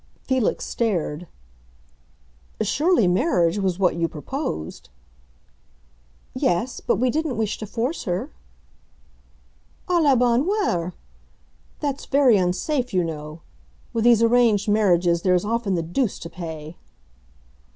[0.23, 1.27] Felix stared.
[2.59, 4.89] "Surely, marriage was what you proposed."
[6.33, 8.31] "Yes; but we didn't wish to force her."
[9.87, 10.93] "A la bonne heure!
[11.81, 13.41] That's very unsafe you know.
[13.93, 16.77] With these arranged marriages there is often the deuce to pay."